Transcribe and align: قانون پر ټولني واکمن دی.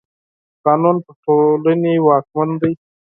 قانون 0.63 0.95
پر 1.05 1.13
ټولني 1.23 1.95
واکمن 2.07 2.49
دی. 2.61 2.71